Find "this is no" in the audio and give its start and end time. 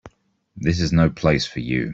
0.55-1.11